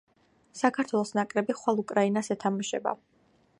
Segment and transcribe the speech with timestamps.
[0.61, 2.97] საქართველოს ნაკრები ხვალ უკრაინას ეთამაშება